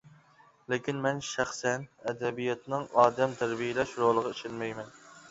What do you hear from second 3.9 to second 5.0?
رولىغا ئىشەنمەيمەن.